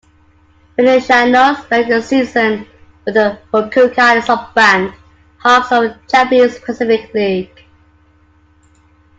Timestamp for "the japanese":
5.83-6.57